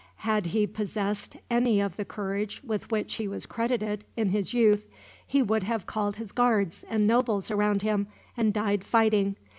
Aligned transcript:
Had 0.25 0.47
he 0.47 0.65
possessed 0.65 1.37
any 1.47 1.79
of 1.79 1.95
the 1.95 2.05
courage 2.05 2.59
with 2.63 2.91
which 2.91 3.13
he 3.13 3.27
was 3.27 3.45
credited, 3.45 4.03
in 4.17 4.29
his 4.29 4.51
youth, 4.51 4.87
he 5.27 5.43
would 5.43 5.61
have 5.61 5.85
called 5.85 6.15
his 6.15 6.31
guards 6.31 6.83
and 6.89 7.05
nobles 7.05 7.51
around 7.51 7.83
him, 7.83 8.07
and 8.35 8.51
died 8.51 8.83
fighting. 8.83 9.35